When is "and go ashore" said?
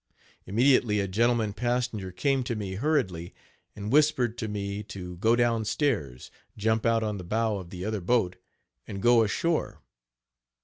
8.87-9.79